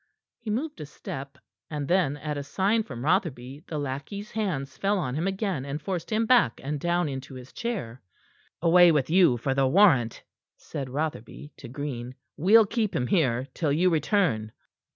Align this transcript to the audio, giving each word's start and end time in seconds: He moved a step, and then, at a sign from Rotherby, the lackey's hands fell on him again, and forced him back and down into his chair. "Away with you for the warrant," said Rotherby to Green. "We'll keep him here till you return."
He 0.39 0.49
moved 0.49 0.81
a 0.81 0.87
step, 0.87 1.37
and 1.69 1.87
then, 1.87 2.17
at 2.17 2.35
a 2.35 2.41
sign 2.41 2.81
from 2.81 3.05
Rotherby, 3.05 3.65
the 3.67 3.77
lackey's 3.77 4.31
hands 4.31 4.75
fell 4.75 4.97
on 4.97 5.13
him 5.13 5.27
again, 5.27 5.63
and 5.63 5.79
forced 5.79 6.11
him 6.11 6.25
back 6.25 6.59
and 6.63 6.79
down 6.79 7.07
into 7.07 7.35
his 7.35 7.53
chair. 7.53 8.01
"Away 8.63 8.91
with 8.91 9.11
you 9.11 9.37
for 9.37 9.53
the 9.53 9.67
warrant," 9.67 10.23
said 10.57 10.89
Rotherby 10.89 11.53
to 11.57 11.67
Green. 11.67 12.15
"We'll 12.35 12.65
keep 12.65 12.95
him 12.95 13.05
here 13.05 13.47
till 13.53 13.71
you 13.71 13.91
return." 13.91 14.53